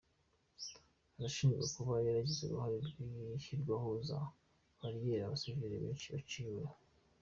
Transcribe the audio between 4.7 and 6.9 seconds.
bariyeri abasivile benshi biciweho.